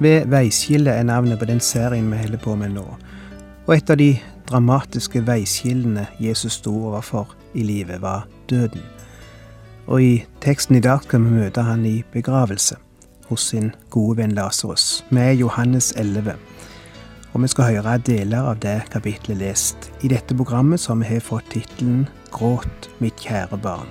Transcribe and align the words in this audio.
Ved 0.00 0.30
veiskillet 0.32 0.94
er 0.94 1.04
navnet 1.04 1.38
på 1.38 1.44
den 1.44 1.60
serien 1.60 2.08
vi 2.12 2.18
holder 2.22 2.40
på 2.40 2.54
med 2.56 2.72
nå. 2.72 2.86
Og 3.66 3.74
et 3.76 3.90
av 3.92 3.98
de 4.00 4.14
dramatiske 4.48 5.20
veiskillene 5.26 6.06
Jesus 6.20 6.56
sto 6.58 6.72
overfor 6.88 7.34
i 7.54 7.62
livet, 7.62 8.00
var 8.00 8.24
døden. 8.48 8.82
Og 9.86 10.02
i 10.02 10.14
teksten 10.40 10.78
i 10.78 10.84
dag 10.84 11.04
kan 11.10 11.24
vi 11.26 11.42
møte 11.42 11.66
han 11.66 11.84
i 11.86 12.00
begravelse 12.14 12.78
hos 13.28 13.50
sin 13.52 13.70
gode 13.90 14.22
venn 14.22 14.34
Lasarus. 14.34 15.04
Er 15.12 15.36
Johannes 15.36 15.92
11. 15.96 16.34
Og 17.32 17.42
vi 17.42 17.50
skal 17.52 17.76
høre 17.76 17.98
deler 18.06 18.50
av 18.50 18.58
det 18.64 18.80
kapitlet 18.90 19.38
lest 19.38 19.90
i 20.02 20.10
dette 20.10 20.34
programmet, 20.34 20.80
som 20.80 21.02
har 21.02 21.20
fått 21.20 21.52
tittelen 21.52 22.08
Gråt, 22.32 22.88
mitt 22.98 23.18
kjære 23.20 23.58
barn. 23.60 23.90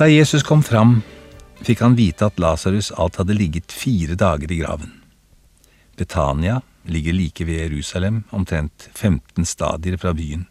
Da 0.00 0.06
Jesus 0.08 0.40
kom 0.42 0.62
fram, 0.64 1.02
fikk 1.60 1.82
han 1.84 1.92
vite 1.92 2.24
at 2.30 2.38
Lasarus 2.40 2.86
alt 2.96 3.18
hadde 3.20 3.34
ligget 3.36 3.68
fire 3.68 4.14
dager 4.16 4.48
i 4.48 4.56
graven. 4.56 4.94
Betania 6.00 6.62
ligger 6.88 7.12
like 7.12 7.44
ved 7.44 7.58
Jerusalem, 7.60 8.22
omtrent 8.30 8.88
15 8.94 9.44
stadier 9.44 9.98
fra 10.00 10.14
byen, 10.16 10.46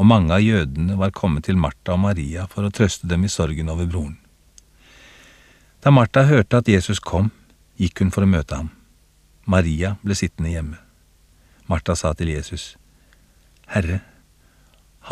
og 0.00 0.08
mange 0.08 0.32
av 0.32 0.40
jødene 0.40 0.96
var 0.96 1.12
kommet 1.12 1.44
til 1.44 1.60
Martha 1.60 1.98
og 1.98 2.00
Maria 2.06 2.46
for 2.48 2.64
å 2.64 2.70
trøste 2.72 3.10
dem 3.10 3.26
i 3.28 3.32
sorgen 3.34 3.68
over 3.68 3.90
broren. 3.92 4.16
Da 5.84 5.92
Martha 5.92 6.24
hørte 6.24 6.62
at 6.64 6.72
Jesus 6.72 6.96
kom, 6.96 7.28
gikk 7.76 8.00
hun 8.00 8.14
for 8.14 8.24
å 8.24 8.30
møte 8.32 8.56
ham. 8.56 8.72
Maria 9.44 9.98
ble 10.00 10.16
sittende 10.16 10.54
hjemme. 10.54 10.80
Martha 11.68 11.92
sa 11.92 12.16
til 12.16 12.32
Jesus, 12.32 12.78
Herre, 13.68 14.00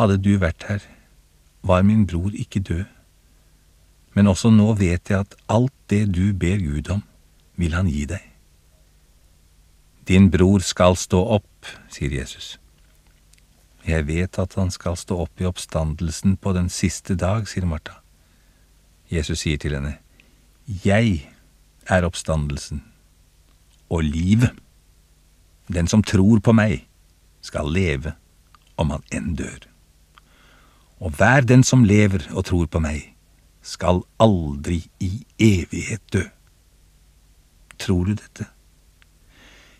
hadde 0.01 0.17
du 0.17 0.33
vært 0.41 0.65
her, 0.71 0.81
var 1.61 1.85
min 1.85 2.07
bror 2.09 2.33
ikke 2.33 2.65
død 2.65 2.89
men 4.13 4.29
også 4.29 4.51
nå 4.53 4.73
vet 4.77 5.09
jeg 5.09 5.25
at 5.25 5.35
alt 5.49 5.73
det 5.89 6.05
du 6.13 6.33
ber 6.33 6.61
Gud 6.61 6.89
om, 6.93 7.03
vil 7.57 7.73
han 7.73 7.89
gi 7.89 8.05
deg. 8.09 8.21
Din 10.07 10.29
bror 10.31 10.63
skal 10.65 10.97
stå 10.99 11.21
opp, 11.37 11.69
sier 11.93 12.11
Jesus. 12.11 12.57
Jeg 13.87 14.07
vet 14.07 14.39
at 14.39 14.55
han 14.59 14.71
skal 14.71 14.97
stå 14.99 15.17
opp 15.25 15.41
i 15.41 15.47
oppstandelsen 15.47 16.37
på 16.37 16.53
den 16.55 16.69
siste 16.71 17.15
dag, 17.19 17.47
sier 17.47 17.67
Martha. 17.67 17.99
Jesus 19.11 19.43
sier 19.43 19.59
til 19.59 19.75
henne, 19.75 19.97
Jeg 20.65 21.29
er 21.89 22.05
oppstandelsen 22.07 22.83
og 23.89 24.03
livet. 24.03 24.51
Den 25.67 25.87
som 25.87 26.03
tror 26.03 26.39
på 26.39 26.53
meg, 26.55 26.87
skal 27.41 27.67
leve 27.67 28.13
om 28.79 28.91
han 28.95 29.03
enn 29.11 29.33
dør. 29.35 29.67
Og 31.03 31.11
hver 31.19 31.43
den 31.43 31.63
som 31.63 31.83
lever 31.83 32.23
og 32.31 32.45
tror 32.47 32.67
på 32.71 32.79
meg, 32.79 33.12
skal 33.63 34.03
aldri 34.19 34.83
i 34.99 35.25
evighet 35.39 36.03
dø. 36.13 36.23
Tror 37.79 38.03
du 38.05 38.15
dette? 38.19 38.45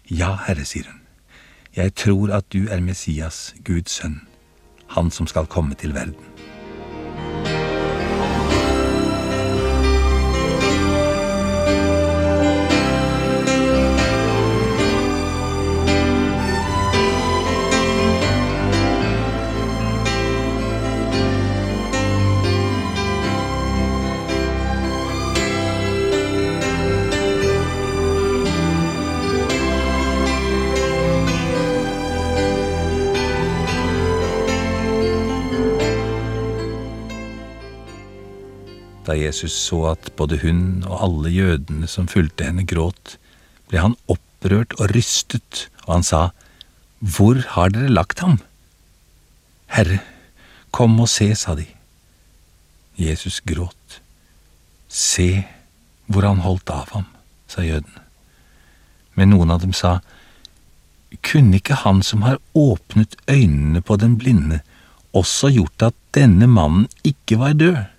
Ja, 0.09 0.33
Herre, 0.47 0.65
sier 0.67 0.89
hun, 0.89 1.01
jeg 1.75 1.95
tror 1.95 2.33
at 2.35 2.49
du 2.53 2.67
er 2.69 2.83
Messias, 2.83 3.53
Guds 3.65 3.99
sønn, 3.99 4.21
han 4.95 5.11
som 5.11 5.27
skal 5.27 5.47
komme 5.47 5.75
til 5.79 5.93
verden. 5.95 6.32
Jesus 39.23 39.55
så 39.55 39.79
at 39.93 40.11
både 40.19 40.39
hun 40.43 40.83
og 40.87 41.03
alle 41.07 41.31
jødene 41.33 41.87
som 41.89 42.09
fulgte 42.11 42.47
henne, 42.47 42.65
gråt, 42.67 43.17
ble 43.69 43.81
han 43.81 43.95
opprørt 44.11 44.75
og 44.79 44.93
rystet, 44.93 45.67
og 45.87 45.97
han 45.97 46.07
sa, 46.07 46.21
Hvor 46.99 47.39
har 47.55 47.73
dere 47.73 47.91
lagt 47.91 48.23
ham? 48.23 48.39
Herre, 49.73 49.99
kom 50.71 50.99
og 51.01 51.09
se, 51.09 51.31
sa 51.35 51.55
de. 51.57 51.65
Jesus 52.99 53.41
gråt. 53.41 53.99
Se 54.87 55.45
hvor 56.05 56.27
han 56.27 56.43
holdt 56.45 56.69
av 56.69 56.91
ham, 56.93 57.07
sa 57.49 57.65
jødene. 57.65 58.03
Men 59.17 59.33
noen 59.33 59.53
av 59.53 59.63
dem 59.65 59.73
sa, 59.73 59.99
Kunne 61.21 61.59
ikke 61.59 61.83
han 61.83 62.01
som 62.01 62.23
har 62.25 62.39
åpnet 62.57 63.15
øynene 63.29 63.83
på 63.85 63.97
den 64.01 64.15
blinde, 64.17 64.63
også 65.13 65.51
gjort 65.53 65.91
at 65.91 65.97
denne 66.17 66.47
mannen 66.49 66.87
ikke 67.05 67.37
var 67.37 67.53
død? 67.53 67.92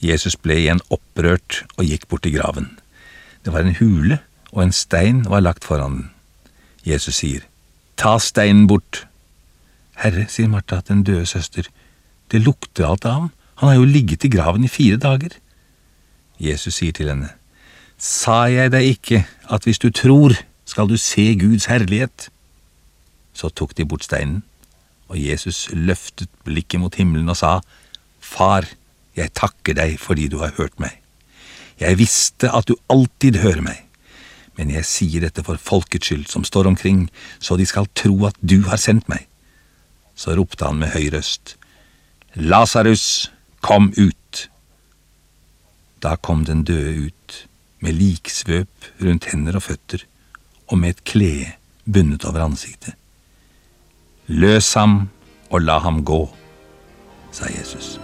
Jesus 0.00 0.36
ble 0.36 0.56
igjen 0.56 0.80
opprørt 0.88 1.64
og 1.76 1.84
gikk 1.84 2.08
bort 2.08 2.24
til 2.24 2.38
graven. 2.38 2.70
Det 3.44 3.52
var 3.52 3.64
en 3.64 3.76
hule, 3.76 4.20
og 4.52 4.64
en 4.64 4.72
stein 4.74 5.22
var 5.28 5.44
lagt 5.44 5.64
foran 5.64 5.98
den. 5.98 6.08
Jesus 6.84 7.20
sier, 7.20 7.44
Ta 8.00 8.16
steinen 8.18 8.66
bort. 8.66 9.04
Herre, 10.00 10.24
sier 10.32 10.48
Martha, 10.48 10.80
den 10.88 11.04
døde 11.04 11.26
søster, 11.28 11.68
det 12.32 12.40
lukter 12.40 12.86
alt 12.88 13.04
av 13.04 13.12
ham, 13.12 13.28
han 13.60 13.68
har 13.68 13.76
jo 13.76 13.88
ligget 13.88 14.24
i 14.24 14.30
graven 14.32 14.64
i 14.64 14.72
fire 14.72 14.96
dager. 14.96 15.34
Jesus 16.40 16.78
sier 16.80 16.96
til 16.96 17.10
henne, 17.12 17.34
Sa 18.00 18.46
jeg 18.48 18.72
deg 18.72 18.86
ikke 18.94 19.24
at 19.52 19.66
hvis 19.68 19.82
du 19.82 19.90
tror, 19.92 20.32
skal 20.64 20.88
du 20.88 20.96
se 20.96 21.34
Guds 21.36 21.66
herlighet? 21.68 22.30
Så 23.36 23.50
tok 23.52 23.76
de 23.76 23.84
bort 23.84 24.06
steinen, 24.06 24.40
og 25.12 25.20
Jesus 25.20 25.68
løftet 25.74 26.30
blikket 26.46 26.80
mot 26.80 26.94
himmelen 26.96 27.28
og 27.28 27.36
sa, 27.36 27.58
Far, 28.20 28.64
jeg 29.16 29.32
takker 29.36 29.76
deg 29.76 29.96
fordi 30.00 30.28
du 30.30 30.38
har 30.42 30.54
hørt 30.58 30.78
meg. 30.82 30.96
Jeg 31.80 31.98
visste 31.98 32.50
at 32.52 32.68
du 32.68 32.76
alltid 32.92 33.40
hører 33.40 33.64
meg, 33.64 33.78
men 34.58 34.72
jeg 34.74 34.84
sier 34.84 35.24
dette 35.24 35.44
for 35.46 35.60
folkets 35.60 36.10
skyld 36.10 36.26
som 36.28 36.44
står 36.44 36.68
omkring, 36.68 37.06
så 37.40 37.56
de 37.56 37.66
skal 37.66 37.88
tro 37.96 38.26
at 38.28 38.36
du 38.40 38.60
har 38.68 38.80
sendt 38.80 39.08
meg. 39.08 39.24
Så 40.14 40.36
ropte 40.36 40.66
han 40.68 40.80
med 40.82 40.92
høy 40.92 41.08
røst, 41.14 41.56
Lasarus, 42.34 43.30
kom 43.64 43.90
ut! 43.96 44.50
Da 46.00 46.14
kom 46.16 46.44
den 46.44 46.62
døde 46.64 47.08
ut, 47.08 47.38
med 47.80 47.96
liksvøp 47.96 48.92
rundt 49.02 49.30
hender 49.32 49.58
og 49.58 49.66
føtter, 49.66 50.04
og 50.68 50.78
med 50.78 50.94
et 50.94 51.04
klede 51.04 51.50
bundet 51.84 52.24
over 52.28 52.44
ansiktet. 52.44 52.94
Løs 54.28 54.74
ham 54.78 55.08
og 55.50 55.64
la 55.64 55.80
ham 55.82 56.04
gå, 56.04 56.22
sa 57.34 57.50
Jesus. 57.50 57.98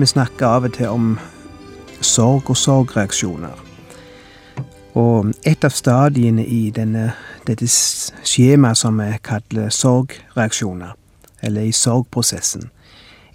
Vi 0.00 0.06
snakker 0.06 0.46
av 0.46 0.64
og 0.64 0.72
til 0.72 0.88
om 0.88 1.08
sorg 2.00 2.46
og 2.48 2.56
sorgreaksjoner. 2.56 3.58
Og 4.96 5.34
et 5.44 5.66
av 5.66 5.74
stadiene 5.76 6.40
i 6.40 6.70
denne, 6.72 7.10
dette 7.44 7.68
skjemaet 7.68 8.80
som 8.80 8.96
vi 8.96 9.10
kaller 9.20 9.68
sorgreaksjoner, 9.68 10.96
eller 11.44 11.68
i 11.68 11.76
sorgprosessen, 11.76 12.70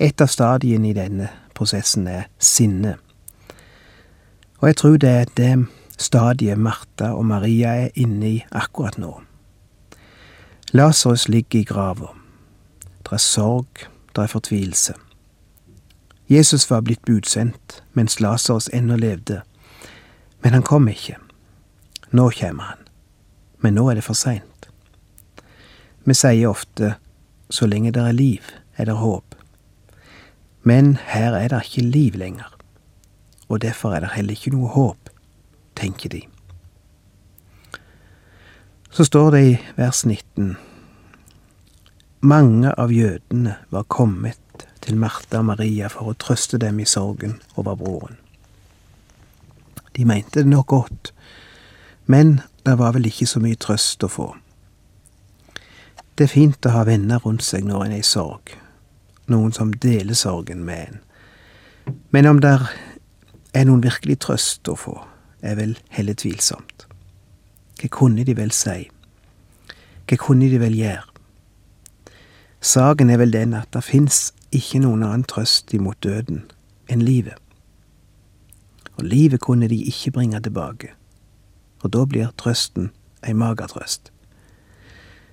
et 0.01 0.25
av 0.25 0.33
stadiene 0.33 0.89
i 0.89 0.97
denne 0.97 1.29
prosessen 1.53 2.09
er 2.09 2.25
sinne. 2.41 2.95
Og 4.57 4.71
jeg 4.71 4.81
tror 4.81 4.97
det 5.05 5.15
er 5.19 5.33
det 5.37 5.53
stadiet 6.01 6.57
Martha 6.57 7.13
og 7.13 7.29
Maria 7.29 7.77
er 7.85 7.93
inne 7.93 8.31
i 8.39 8.43
akkurat 8.49 8.97
nå. 8.97 9.13
Lasarus 10.73 11.29
ligger 11.29 11.61
i 11.61 11.69
grava. 11.75 12.15
Det 13.05 13.19
er 13.19 13.27
sorg, 13.29 13.85
det 14.15 14.23
er 14.23 14.39
fortvilelse. 14.39 15.04
Jesus 16.27 16.69
var 16.69 16.81
blitt 16.81 17.05
budsendt 17.05 17.83
mens 17.93 18.19
Lasarus 18.19 18.69
ennå 18.73 18.95
levde, 18.97 19.41
men 20.41 20.53
han 20.53 20.63
kom 20.63 20.87
ikke. 20.89 21.17
Nå 22.09 22.29
kommer 22.31 22.63
han, 22.63 22.81
men 23.59 23.75
nå 23.77 23.89
er 23.89 23.99
det 23.99 24.05
for 24.05 24.17
seint. 24.17 24.69
Vi 26.05 26.13
sier 26.13 26.49
ofte 26.49 26.95
så 27.49 27.67
lenge 27.69 27.93
det 27.93 28.01
er 28.01 28.17
liv, 28.17 28.45
er 28.77 28.89
det 28.89 28.97
håp. 28.97 29.35
Men 30.63 30.95
her 30.97 31.37
er 31.37 31.49
det 31.53 31.61
ikke 31.65 31.85
liv 31.85 32.17
lenger, 32.17 32.49
og 33.47 33.61
derfor 33.61 33.93
er 33.93 34.01
det 34.01 34.15
heller 34.15 34.33
ikke 34.33 34.53
noe 34.55 34.69
håp, 34.73 35.09
tenker 35.77 36.09
de. 36.09 36.23
Så 38.89 39.05
står 39.05 39.31
det 39.35 39.43
i 39.45 39.57
vers 39.75 40.05
19 40.05 40.55
Mange 42.25 42.71
av 42.79 42.93
jødene 42.93 43.57
var 43.69 43.83
kommet 43.91 44.39
til 44.85 44.97
Martha 45.01 45.41
og 45.41 45.49
Maria 45.49 45.89
for 45.89 46.11
å 46.11 46.17
trøste 46.21 46.59
dem 46.61 46.79
i 46.79 46.87
sorgen 46.89 47.39
over 47.57 47.77
broren. 47.79 48.19
De 49.95 50.05
mente 50.05 50.43
det 50.43 50.49
nok 50.51 50.67
godt, 50.67 51.13
men 52.05 52.39
det 52.65 52.77
var 52.77 52.93
vel 52.93 53.07
ikke 53.09 53.27
så 53.29 53.41
mye 53.41 53.57
trøst 53.57 54.03
å 54.05 54.11
få. 54.11 54.27
Det 56.15 56.27
er 56.27 56.31
fint 56.31 56.67
å 56.67 56.73
ha 56.75 56.83
venner 56.87 57.23
rundt 57.23 57.43
seg 57.43 57.65
når 57.67 57.85
en 57.85 57.95
er 57.97 58.03
i 58.03 58.07
sorg, 58.07 58.53
noen 59.31 59.55
som 59.55 59.73
deler 59.73 60.17
sorgen 60.17 60.63
med 60.67 60.83
en. 60.85 61.01
Men 62.13 62.29
om 62.29 62.41
der 62.43 62.69
er 63.55 63.65
noen 63.67 63.83
virkelig 63.83 64.19
trøst 64.25 64.69
å 64.69 64.77
få, 64.79 64.99
er 65.41 65.57
vel 65.59 65.75
heller 65.95 66.17
tvilsomt. 66.17 66.85
Hva 67.79 67.91
kunne 67.91 68.25
de 68.27 68.35
vel 68.37 68.53
si? 68.55 68.85
Hva 70.05 70.17
kunne 70.21 70.49
de 70.51 70.61
vel 70.61 70.77
gjøre? 70.77 71.14
Saken 72.65 73.09
er 73.09 73.17
vel 73.21 73.33
den 73.33 73.53
at 73.53 73.69
det 73.73 73.83
fins 73.85 74.33
ikke 74.49 74.79
noen 74.81 75.03
annen 75.05 75.23
trøst 75.29 75.73
imot 75.77 75.99
døden 76.01 76.39
enn 76.89 77.03
livet. 77.05 77.37
Og 78.97 79.05
livet 79.05 79.43
kunne 79.43 79.67
de 79.69 79.77
ikke 79.85 80.11
bringe 80.15 80.39
tilbake, 80.41 80.89
og 81.83 81.93
da 81.93 82.05
blir 82.09 82.31
trøsten 82.41 82.89
ei 83.21 83.35
magertrøst. 83.37 84.09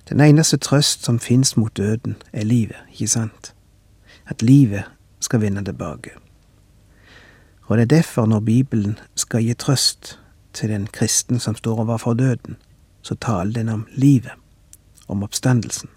Den 0.09 0.21
eneste 0.21 0.59
trøst 0.61 1.07
som 1.09 1.17
fins 1.19 1.55
mot 1.57 1.73
døden, 1.77 2.19
er 2.33 2.45
livet, 2.45 2.77
ikke 2.91 3.07
sant? 3.07 3.53
At 4.29 4.45
livet 4.45 4.83
skal 5.19 5.41
vende 5.41 5.65
tilbake. 5.65 6.13
Og 7.65 7.77
det 7.77 7.81
er 7.81 7.95
derfor, 7.95 8.25
når 8.25 8.39
Bibelen 8.39 8.99
skal 9.15 9.41
gi 9.41 9.53
trøst 9.53 10.19
til 10.53 10.69
den 10.69 10.85
kristen 10.87 11.39
som 11.39 11.55
står 11.55 11.81
overfor 11.81 12.13
døden, 12.13 12.61
så 13.01 13.15
taler 13.15 13.53
den 13.53 13.69
om 13.69 13.87
livet, 13.95 14.37
om 15.07 15.23
oppstandelsen. 15.23 15.89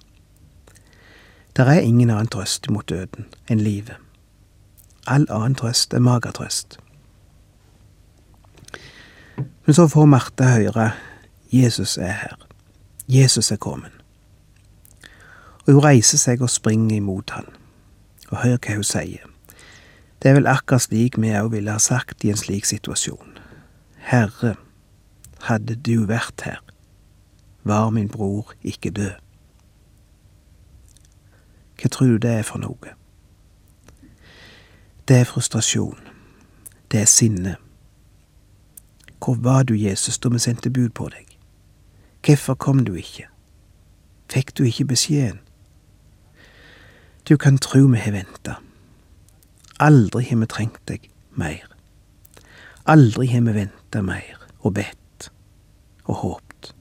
Det 1.57 1.65
er 1.65 1.81
ingen 1.81 2.11
annen 2.11 2.29
trøst 2.29 2.71
mot 2.71 2.89
døden 2.89 3.27
enn 3.49 3.61
livet. 3.65 3.97
All 5.07 5.27
annen 5.31 5.55
trøst 5.57 5.95
er 5.95 6.05
magertrøst. 6.05 6.79
Men 9.37 9.75
så 9.75 9.89
får 9.89 10.07
Marte 10.07 10.45
høre 10.45 10.91
Jesus 11.53 11.97
er 11.99 12.13
her. 12.23 12.37
Jesus 13.09 13.51
er 13.51 13.57
kommet 13.57 13.97
og 15.67 15.75
hun 15.75 15.85
reiser 15.85 16.19
seg 16.19 16.43
og 16.43 16.51
springer 16.51 16.97
imot 16.97 17.35
han. 17.35 17.49
Og 18.31 18.39
hør 18.43 18.59
hva 18.59 18.79
hun 18.79 18.87
sier. 18.87 19.27
Det 20.23 20.31
er 20.31 20.39
vel 20.39 20.49
akkurat 20.51 20.87
slik 20.87 21.19
vi 21.21 21.35
òg 21.37 21.51
ville 21.53 21.75
ha 21.75 21.83
sagt 21.83 22.25
i 22.25 22.31
en 22.33 22.41
slik 22.41 22.67
situasjon. 22.67 23.37
Herre, 24.07 24.55
hadde 25.47 25.77
du 25.77 26.07
vært 26.09 26.47
her, 26.47 26.63
var 27.67 27.91
min 27.91 28.09
bror 28.09 28.55
ikke 28.63 28.95
død. 28.95 29.19
Hva 31.81 31.89
tror 31.89 32.07
du 32.07 32.17
det 32.17 32.31
er 32.39 32.43
for 32.43 32.59
noe? 32.63 32.95
Det 35.09 35.17
er 35.21 35.29
frustrasjon. 35.29 35.99
Det 36.91 37.01
er 37.01 37.11
sinne. 37.11 37.57
Hvor 39.25 39.35
var 39.35 39.63
du, 39.63 39.75
Jesus, 39.75 40.19
da 40.19 40.29
vi 40.29 40.39
sendte 40.39 40.71
bud 40.71 40.89
på 40.95 41.09
deg? 41.09 41.27
Hvorfor 42.27 42.55
kom 42.55 42.85
du 42.85 42.95
ikke? 42.95 43.29
Fikk 44.31 44.57
du 44.59 44.65
ikke 44.65 44.85
beskjeden? 44.85 45.41
Du 47.29 47.37
kan 47.37 47.59
tru 47.59 47.87
vi 47.91 47.99
har 47.99 48.13
venta. 48.13 48.59
Aldri 49.81 50.25
har 50.25 50.39
vi 50.41 50.47
trengt 50.47 50.83
deg 50.89 51.09
mer. 51.35 51.67
Aldri 52.87 53.27
har 53.27 53.43
vi 53.47 53.55
venta 53.55 54.03
mer 54.03 54.43
og 54.61 54.75
bedt 54.75 55.31
og 56.05 56.15
håpt. 56.23 56.75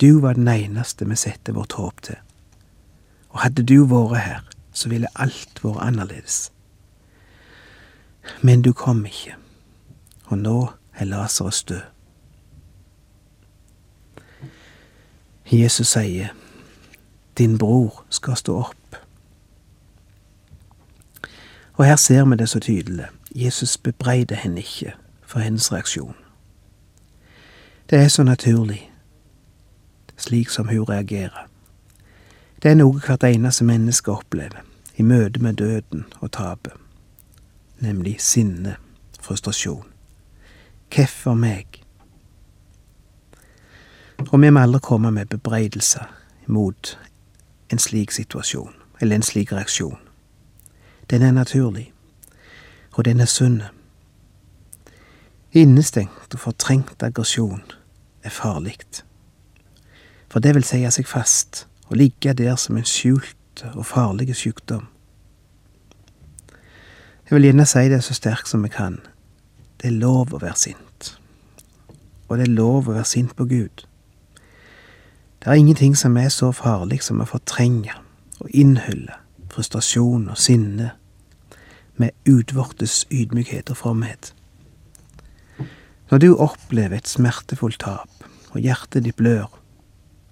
Du 0.00 0.20
var 0.20 0.32
den 0.32 0.48
eneste 0.48 1.08
vi 1.08 1.16
setter 1.16 1.52
vårt 1.52 1.76
håp 1.76 2.02
til. 2.02 2.20
Og 3.36 3.42
hadde 3.42 3.62
du 3.62 3.84
vært 3.84 4.20
her, 4.24 4.44
så 4.72 4.88
ville 4.88 5.08
alt 5.14 5.58
vært 5.60 5.82
annerledes. 5.84 6.36
Men 8.40 8.62
du 8.64 8.70
kom 8.72 9.02
ikke, 9.04 9.34
og 10.32 10.38
nå 10.38 10.60
er 10.96 11.04
Lasarus 11.04 11.58
død. 11.68 11.82
Jesus 15.52 15.92
sier, 15.92 16.32
din 17.38 17.58
bror 17.58 18.06
skal 18.08 18.38
stå 18.40 18.54
opp. 18.62 18.96
Og 21.74 21.84
her 21.84 21.96
ser 21.96 22.24
vi 22.24 22.36
det 22.40 22.48
så 22.48 22.60
tydelig. 22.60 23.10
Jesus 23.34 23.76
bebreider 23.76 24.36
henne 24.36 24.64
ikke 24.64 24.94
for 25.26 25.44
hennes 25.44 25.68
reaksjon. 25.72 26.16
Det 27.90 27.98
er 27.98 28.08
så 28.08 28.22
naturlig, 28.22 28.90
slik 30.16 30.48
som 30.48 30.68
hun 30.68 30.88
reagerer. 30.88 31.45
Det 32.62 32.70
er 32.70 32.78
noe 32.78 33.00
hvert 33.04 33.24
eneste 33.24 33.64
menneske 33.68 34.12
opplever 34.12 34.64
i 34.96 35.04
møte 35.04 35.42
med 35.44 35.58
døden 35.60 36.06
og 36.20 36.32
tapet, 36.32 36.72
nemlig 37.84 38.16
sinne, 38.20 38.76
frustrasjon. 39.20 39.84
Hvorfor 40.94 41.34
meg? 41.34 41.82
Og 44.32 44.40
vi 44.40 44.50
må 44.50 44.62
aldri 44.62 44.80
komme 44.80 45.10
med 45.12 45.26
bebreidelser 45.26 46.08
mot 46.46 46.98
en 47.72 47.78
slik 47.78 48.10
situasjon, 48.10 48.72
eller 49.00 49.16
en 49.16 49.22
slik 49.22 49.52
reaksjon. 49.52 49.98
Den 51.10 51.22
er 51.22 51.32
naturlig, 51.32 51.92
og 52.92 53.04
den 53.04 53.20
er 53.20 53.28
sunn. 53.28 53.62
Innestengt 55.52 56.34
og 56.34 56.40
fortrengt 56.40 57.02
aggresjon 57.02 57.62
er 58.22 58.30
farlig. 58.30 58.78
For 60.28 60.40
det 60.40 60.54
vil 60.54 60.64
sie 60.64 60.88
seg 60.90 61.06
fast 61.06 61.66
og 61.86 61.96
ligge 61.96 62.34
der 62.34 62.56
som 62.56 62.76
en 62.76 62.84
skjult 62.84 63.64
og 63.74 63.86
farlig 63.86 64.34
sykdom. 64.36 64.86
Jeg 67.26 67.34
vil 67.34 67.48
gjerne 67.48 67.66
si 67.66 67.88
det 67.90 68.04
så 68.04 68.14
sterkt 68.14 68.48
som 68.48 68.64
jeg 68.64 68.74
kan. 68.76 69.00
Det 69.82 69.90
er 69.90 69.98
lov 69.98 70.34
å 70.34 70.40
være 70.42 70.56
sint. 70.56 71.12
Og 72.28 72.38
det 72.38 72.46
er 72.46 72.54
lov 72.54 72.86
å 72.86 72.94
være 72.94 73.08
sint 73.08 73.34
på 73.36 73.46
Gud. 73.50 73.86
Det 75.42 75.52
er 75.52 75.58
ingenting 75.58 75.96
som 75.98 76.16
er 76.16 76.28
så 76.34 76.52
farlig 76.54 77.02
som 77.02 77.20
å 77.22 77.28
fortrenge 77.28 77.94
og 78.40 78.50
innhylle 78.50 79.14
frustrasjon 79.56 80.28
og 80.30 80.38
sinne 80.38 80.92
med 81.96 82.14
utvortes 82.28 83.04
ydmykhet 83.10 83.70
og 83.72 83.80
fromhet. 83.80 84.32
Når 86.10 86.18
du 86.22 86.28
opplever 86.34 87.00
et 87.00 87.08
smertefullt 87.08 87.80
tap, 87.82 88.10
og 88.52 88.60
hjertet 88.62 89.04
ditt 89.04 89.16
blør, 89.18 89.48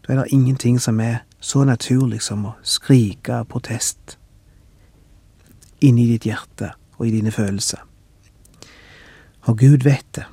da 0.05 0.13
er 0.13 0.21
det 0.21 0.37
ingenting 0.37 0.79
som 0.81 1.01
er 1.01 1.25
så 1.45 1.65
naturlig 1.69 2.23
som 2.25 2.47
å 2.49 2.55
skrike 2.65 3.43
av 3.43 3.49
protest 3.53 4.17
inni 5.85 6.07
ditt 6.09 6.25
hjerte 6.25 6.71
og 6.97 7.05
i 7.05 7.13
dine 7.13 7.33
følelser. 7.35 7.83
Og 9.45 9.59
Gud 9.61 9.85
vet 9.85 10.07
det, 10.17 10.25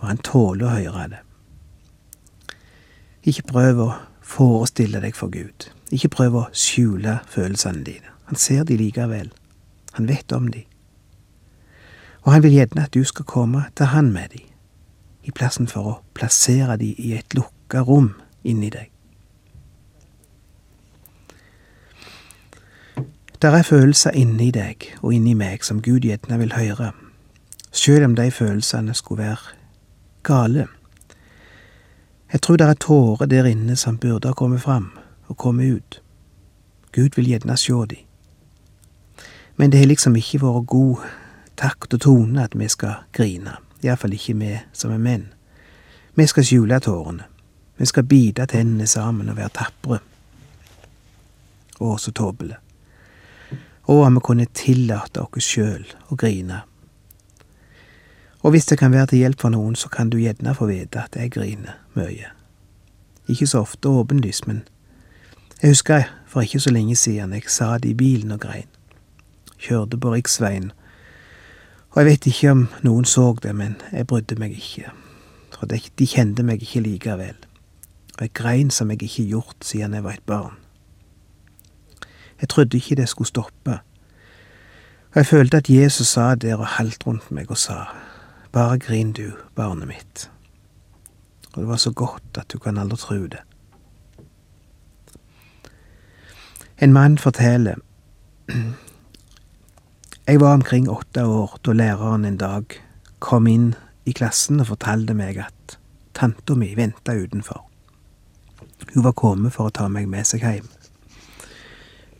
og 0.00 0.10
han 0.10 0.20
tåler 0.20 0.66
å 0.66 0.74
høre 0.74 1.06
det. 1.14 1.22
Ikke 3.32 3.46
prøv 3.48 3.80
å 3.86 3.88
forestille 4.20 5.00
deg 5.00 5.16
for 5.16 5.32
Gud. 5.32 5.70
Ikke 5.88 6.12
prøv 6.12 6.36
å 6.36 6.44
skjule 6.52 7.20
følelsene 7.32 7.84
dine. 7.88 8.12
Han 8.28 8.36
ser 8.36 8.68
de 8.68 8.76
likevel. 8.76 9.32
Han 9.96 10.08
vet 10.08 10.32
om 10.36 10.52
de. 10.52 10.66
Og 12.26 12.34
han 12.34 12.44
vil 12.44 12.58
gjerne 12.58 12.84
at 12.84 12.94
du 12.94 13.00
skal 13.08 13.24
komme 13.24 13.64
til 13.72 13.88
han 13.94 14.12
med 14.12 14.36
de, 14.36 14.44
i 15.24 15.32
plassen 15.32 15.68
for 15.68 15.88
å 15.88 15.98
plassere 16.12 16.76
de 16.80 16.92
i 17.00 17.14
et 17.16 17.36
lukka 17.36 17.86
rom 17.88 18.12
inni 18.44 18.68
deg. 18.68 18.89
Der 23.42 23.50
er 23.50 23.62
følelser 23.62 24.10
inni 24.10 24.50
deg 24.52 24.84
og 25.00 25.14
inni 25.14 25.32
meg 25.34 25.62
som 25.64 25.78
Gud 25.80 26.04
gjerne 26.04 26.36
vil 26.42 26.52
høre, 26.52 26.90
sjøl 27.72 28.04
om 28.04 28.16
de 28.18 28.26
følelsene 28.30 28.92
skulle 28.94 29.22
være 29.22 29.54
gale. 30.28 30.66
Jeg 32.32 32.42
tror 32.42 32.56
det 32.60 32.66
er 32.66 32.74
tårer 32.74 33.26
der 33.26 33.48
inne 33.48 33.76
som 33.76 33.96
burde 33.98 34.28
ha 34.28 34.36
kommet 34.36 34.60
fram 34.60 34.90
og 35.28 35.36
kommet 35.36 35.72
ut. 35.72 36.02
Gud 36.92 37.16
vil 37.16 37.32
gjerne 37.32 37.56
sjå 37.56 37.84
de. 37.84 37.96
Men 39.56 39.72
det 39.72 39.80
har 39.80 39.88
liksom 39.88 40.16
ikke 40.16 40.44
vært 40.44 40.66
god 40.66 41.08
takt 41.56 41.94
og 41.94 42.00
tone 42.00 42.44
at 42.44 42.52
vi 42.58 42.68
skal 42.68 43.06
grine. 43.12 43.56
Iallfall 43.82 44.20
ikke 44.20 44.36
vi 44.36 44.54
som 44.72 44.92
er 44.92 45.00
menn. 45.00 45.30
Vi 46.14 46.26
skal 46.26 46.44
skjule 46.44 46.80
tårene. 46.80 47.24
Vi 47.78 47.86
skal 47.86 48.04
bite 48.04 48.46
tennene 48.46 48.86
sammen 48.86 49.28
og 49.28 49.36
være 49.36 49.48
tapre. 49.48 49.98
og 51.80 51.92
også 51.92 52.12
tåpelig. 52.12 52.56
Å, 53.90 53.94
om 54.06 54.18
vi 54.20 54.22
kunne 54.22 54.46
tillate 54.54 55.24
oss 55.24 55.46
sjøl 55.50 55.82
å 56.10 56.18
grine. 56.18 56.60
Og 58.40 58.54
hvis 58.54 58.68
det 58.70 58.78
kan 58.78 58.92
være 58.94 59.10
til 59.10 59.24
hjelp 59.24 59.42
for 59.42 59.52
noen, 59.52 59.74
så 59.74 59.90
kan 59.90 60.12
du 60.12 60.20
gjerne 60.20 60.54
få 60.54 60.68
vite 60.70 61.02
at 61.02 61.18
jeg 61.18 61.32
griner 61.34 61.80
mye. 61.98 62.30
Ikke 63.26 63.48
så 63.50 63.64
ofte 63.66 63.90
åpenlyst, 63.90 64.46
men 64.46 64.62
jeg 65.60 65.74
husker 65.74 66.06
for 66.30 66.46
ikke 66.46 66.62
så 66.62 66.70
lenge 66.72 66.94
siden 66.96 67.34
jeg 67.34 67.50
satt 67.50 67.84
i 67.84 67.96
bilen 67.98 68.32
og 68.32 68.40
grein. 68.46 68.70
Kjørte 69.58 69.98
på 70.00 70.14
riksveien, 70.14 70.70
og 71.90 72.00
jeg 72.00 72.06
vet 72.06 72.30
ikke 72.30 72.54
om 72.54 72.64
noen 72.86 73.04
så 73.04 73.26
det, 73.42 73.52
men 73.58 73.74
jeg 73.90 74.06
brydde 74.06 74.38
meg 74.38 74.54
ikke, 74.54 74.94
for 75.50 75.66
de 75.66 76.06
kjente 76.06 76.46
meg 76.46 76.62
ikke 76.62 76.86
likevel, 76.86 77.36
og 78.14 78.22
jeg 78.22 78.36
grein 78.38 78.70
som 78.70 78.94
jeg 78.94 79.02
ikke 79.02 79.26
gjort 79.34 79.66
siden 79.66 79.98
jeg 79.98 80.06
var 80.06 80.16
et 80.16 80.26
barn. 80.30 80.59
Jeg 82.40 82.48
trodde 82.48 82.76
ikke 82.76 82.96
det 82.96 83.08
skulle 83.08 83.28
stoppe, 83.28 83.80
og 85.10 85.16
jeg 85.16 85.26
følte 85.26 85.56
at 85.56 85.70
Jesus 85.70 86.06
sa 86.06 86.34
der 86.34 86.56
og 86.56 86.66
halvt 86.66 87.06
rundt 87.06 87.30
meg 87.30 87.50
og 87.50 87.58
sa, 87.58 87.84
bare 88.52 88.78
grin 88.78 89.12
du, 89.12 89.32
barnet 89.54 89.88
mitt. 89.88 90.30
Og 91.52 91.62
det 91.62 91.68
var 91.68 91.76
så 91.76 91.90
godt 91.90 92.38
at 92.38 92.52
du 92.52 92.58
kan 92.58 92.78
aldri 92.78 92.96
tro 92.96 93.26
det. 93.26 93.42
En 96.78 96.92
mann 96.92 97.18
forteller 97.18 97.74
Jeg 100.26 100.40
var 100.40 100.54
omkring 100.54 100.90
åtte 100.90 101.24
år 101.24 101.58
da 101.64 101.72
læreren 101.72 102.24
en 102.24 102.36
dag 102.36 102.64
kom 103.18 103.46
inn 103.46 103.74
i 104.06 104.12
klassen 104.12 104.60
og 104.60 104.66
fortalte 104.66 105.14
meg 105.14 105.38
at 105.42 105.78
tanta 106.14 106.54
mi 106.54 106.72
venta 106.76 107.12
utenfor. 107.12 107.66
Hun 108.94 109.04
var 109.04 109.12
kommet 109.12 109.52
for 109.52 109.68
å 109.68 109.74
ta 109.74 109.88
meg 109.88 110.08
med 110.08 110.24
seg 110.24 110.46
hjem. 110.46 110.68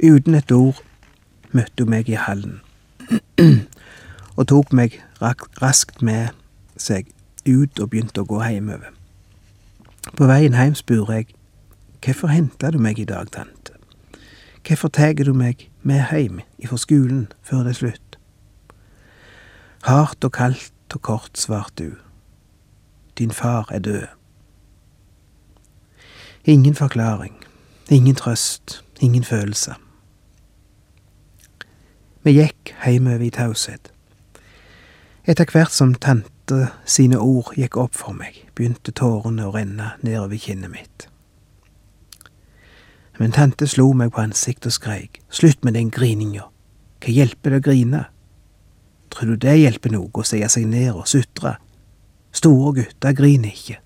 Uten 0.02 0.34
et 0.34 0.52
ord 0.52 0.80
møtte 1.52 1.84
hun 1.84 1.90
meg 1.92 2.08
i 2.08 2.16
hallen 2.16 2.60
og 4.38 4.46
tok 4.48 4.72
meg 4.72 4.96
raskt 5.20 6.00
med 6.00 6.30
seg 6.80 7.10
ut 7.44 7.80
og 7.80 7.90
begynte 7.92 8.22
å 8.22 8.28
gå 8.28 8.38
hjemover. 8.40 8.94
På 10.16 10.28
veien 10.30 10.56
hjem 10.56 10.76
spurte 10.78 11.18
jeg 11.18 11.34
hvorfor 12.00 12.32
henta 12.32 12.70
du 12.72 12.78
meg 12.80 12.98
i 12.98 13.04
dag, 13.04 13.28
tante? 13.28 13.76
Hvorfor 14.64 14.88
tar 14.88 15.20
du 15.20 15.34
meg 15.36 15.66
med 15.82 16.00
hjem 16.08 16.40
ifra 16.58 16.78
skolen 16.80 17.26
før 17.44 17.66
det 17.66 17.74
er 17.74 17.80
slutt? 17.80 18.16
Hardt 19.84 20.24
og 20.24 20.32
kaldt 20.32 20.96
og 20.96 21.02
kort 21.04 21.36
svarte 21.36 21.90
du. 21.90 22.00
Din 23.18 23.36
far 23.36 23.68
er 23.68 23.84
død. 23.84 24.08
Ingen 26.44 26.74
forklaring, 26.74 27.36
ingen 27.90 28.16
trøst, 28.16 28.80
ingen 29.00 29.24
følelse. 29.24 29.76
Vi 32.22 32.34
gikk 32.36 32.74
hjemover 32.84 33.24
i 33.24 33.30
taushet. 33.32 33.88
Etter 35.24 35.48
hvert 35.48 35.72
som 35.72 35.94
tante 35.94 36.66
sine 36.84 37.16
ord 37.16 37.54
gikk 37.56 37.78
opp 37.80 37.94
for 37.96 38.12
meg, 38.16 38.42
begynte 38.56 38.92
tårene 38.92 39.46
å 39.46 39.54
renne 39.54 39.94
nedover 40.04 40.40
kinnet 40.40 40.72
mitt. 40.72 41.06
Men 43.20 43.32
tante 43.36 43.68
slo 43.68 43.92
meg 43.96 44.12
på 44.12 44.20
ansiktet 44.20 44.68
og 44.68 44.76
skreik, 44.76 45.20
slutt 45.32 45.64
med 45.64 45.76
den 45.76 45.90
grininga, 45.92 46.48
hva 47.00 47.12
hjelper 47.12 47.54
det 47.54 47.60
å 47.60 47.64
grine? 47.64 48.00
Tror 49.10 49.32
du 49.32 49.40
det 49.40 49.56
hjelper 49.56 49.92
noe 49.94 50.12
å 50.12 50.24
seie 50.24 50.48
seg 50.52 50.66
ned 50.68 50.92
og 50.92 51.08
sutre? 51.08 51.54
Store 52.36 52.74
gutter 52.76 53.16
griner 53.16 53.54
ikke. 53.54 53.78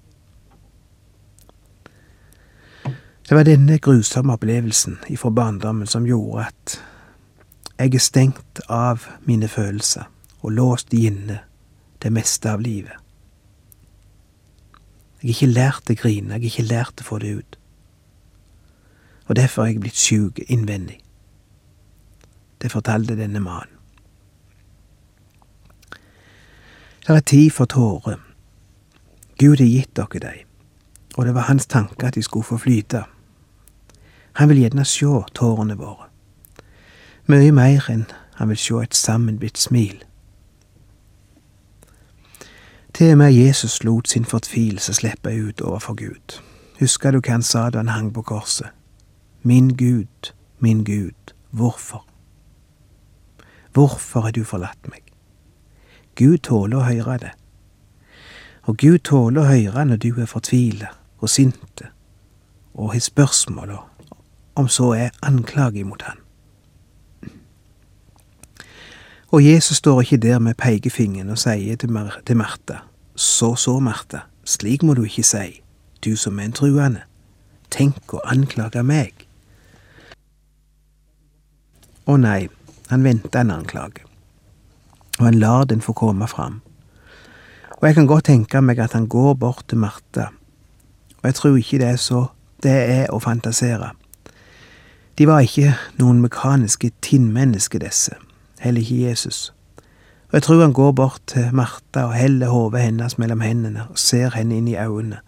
Det 3.25 3.39
var 3.39 3.47
denne 3.47 3.79
grusomme 3.79 4.35
opplevelsen 4.35 4.99
ifra 5.15 5.31
barndommen 5.33 5.89
som 5.89 6.05
gjorde 6.07 6.49
at 6.51 6.75
jeg 7.79 7.95
er 7.95 8.03
stengt 8.03 8.61
av 8.71 9.09
mine 9.27 9.49
følelser 9.49 10.07
og 10.45 10.53
låst 10.55 10.93
inne 10.95 11.41
det 12.03 12.13
meste 12.13 12.51
av 12.53 12.63
livet. 12.63 12.95
Jeg 15.23 15.33
har 15.33 15.35
ikke 15.35 15.55
lært 15.55 15.91
å 15.91 15.97
grine, 15.97 16.37
jeg 16.37 16.43
har 16.43 16.51
ikke 16.51 16.69
lært 16.69 17.01
å 17.01 17.07
få 17.09 17.19
det 17.19 17.33
ut. 17.41 17.59
Og 19.27 19.37
derfor 19.37 19.65
er 19.65 19.73
jeg 19.73 19.81
blitt 19.81 19.99
sjuk 19.99 20.41
innvendig. 20.47 20.99
Det 22.61 22.71
fortalte 22.73 23.17
denne 23.17 23.41
mannen. 23.41 23.73
Det 27.05 27.17
er 27.17 27.21
tid 27.21 27.51
for 27.53 27.69
tårer. 27.69 28.21
Gud 29.41 29.59
har 29.61 29.67
gitt 29.67 29.97
dere 29.97 30.21
dem, 30.23 30.47
og 31.17 31.27
det 31.27 31.35
var 31.35 31.49
hans 31.51 31.67
tanke 31.67 32.07
at 32.07 32.15
de 32.15 32.23
skulle 32.23 32.47
få 32.47 32.57
flyte. 32.61 33.03
Han 34.41 34.49
vil 34.49 34.63
gjerne 34.63 34.85
sjå 34.89 35.25
tårene 35.35 35.77
våre. 35.77 36.14
Mye 37.27 37.53
mer 37.57 37.87
enn 37.89 38.05
han 38.37 38.51
vil 38.51 38.59
sjå 38.61 38.81
et 38.85 38.95
sammenbitt 38.95 39.59
smil. 39.59 40.03
Til 42.95 43.13
og 43.15 43.19
med 43.19 43.33
Jesus 43.33 43.85
lot 43.85 44.09
sin 44.09 44.25
fortvilelse 44.25 44.95
slippe 44.95 45.33
ut 45.33 45.61
overfor 45.61 45.95
Gud. 45.95 46.41
Husker 46.81 47.11
du 47.11 47.23
hva 47.23 47.39
han 47.39 47.43
sa 47.43 47.71
da 47.71 47.81
han 47.81 47.89
hang 47.89 48.11
på 48.15 48.23
korset? 48.23 48.69
Min 49.43 49.73
Gud, 49.77 50.33
min 50.59 50.85
Gud, 50.85 51.35
hvorfor? 51.51 52.05
Hvorfor 53.73 54.21
har 54.21 54.31
du 54.31 54.45
forlatt 54.45 54.91
meg? 54.91 55.01
Gud 56.15 56.39
tåler 56.39 56.77
å 56.77 56.87
høre 56.87 57.17
det. 57.19 57.33
Og 58.69 58.77
Gud 58.77 58.99
tåler 59.09 59.41
å 59.43 59.49
høre 59.49 59.87
når 59.89 60.03
du 60.05 60.11
er 60.21 60.31
fortvila 60.31 60.93
og 61.19 61.33
sinte 61.33 61.89
og 62.75 62.93
har 62.93 63.01
spørsmål, 63.01 63.79
om 64.55 64.69
så 64.69 64.93
er 64.93 65.17
anklage 65.23 65.85
mot 65.85 66.03
han. 66.03 66.24
Og 69.35 69.45
Jesus 69.45 69.77
står 69.77 70.01
ikke 70.01 70.17
der 70.17 70.39
med 70.39 70.55
pekefingeren 70.55 71.31
og 71.35 71.39
sier 71.43 71.77
til, 71.77 71.91
Mar 71.91 72.21
Martha, 72.35 72.77
så 73.17 73.55
så, 73.59 73.79
Martha, 73.83 74.19
slik 74.45 74.83
må 74.83 74.95
du 74.95 75.03
ikke 75.03 75.25
si, 75.27 75.63
du 76.05 76.15
som 76.17 76.39
er 76.39 76.45
en 76.45 76.53
truende, 76.55 77.01
tenk 77.71 78.15
å 78.15 78.21
anklage 78.31 78.85
meg. 78.87 79.25
Å 82.07 82.15
nei, 82.15 82.47
han 82.93 83.03
venter 83.03 83.41
en 83.41 83.51
anklage, 83.51 84.05
og 85.19 85.25
han 85.27 85.41
lar 85.43 85.67
den 85.67 85.83
få 85.83 85.97
komme 85.99 86.29
fram. 86.31 86.61
Og 87.81 87.89
jeg 87.89 87.97
kan 87.99 88.07
godt 88.07 88.29
tenke 88.31 88.63
meg 88.63 88.79
at 88.79 88.95
han 88.95 89.09
går 89.11 89.35
bort 89.35 89.65
til 89.67 89.83
Martha, 89.83 90.29
og 91.19 91.27
jeg 91.27 91.41
tror 91.41 91.59
ikke 91.59 91.81
det 91.83 91.89
er 91.89 91.99
så 91.99 92.21
det 92.63 92.77
er 93.01 93.11
å 93.11 93.19
fantasere. 93.19 93.91
De 95.19 95.27
var 95.27 95.43
ikke 95.43 95.75
noen 95.99 96.23
mekaniske 96.23 96.93
tinnmennesker, 97.03 97.83
disse, 97.83 98.15
heller 98.65 98.81
ikke 98.81 99.09
Jesus. 99.09 99.53
Og 100.29 100.33
jeg 100.33 100.43
tror 100.43 100.61
han 100.61 100.73
går 100.73 100.93
bort 100.93 101.21
til 101.27 101.51
Martha 101.53 102.07
og 102.09 102.15
heller 102.15 102.49
hodet 102.49 102.81
hennes 102.83 103.19
mellom 103.19 103.41
hendene 103.41 103.87
og 103.91 103.99
ser 103.99 104.35
henne 104.35 104.57
inn 104.57 104.69
i 104.69 104.77
øynene. 104.77 105.21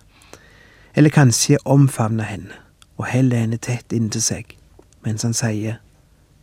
Eller 0.97 1.11
kanskje 1.11 1.59
omfavner 1.65 2.25
henne 2.25 2.57
og 2.97 3.07
heller 3.07 3.39
henne 3.39 3.57
tett 3.61 3.93
inntil 3.93 4.23
seg, 4.25 4.57
mens 5.05 5.23
han 5.23 5.37
sier, 5.37 5.77